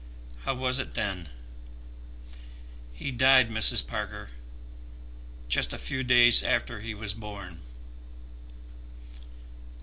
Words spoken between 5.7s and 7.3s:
a few days after he was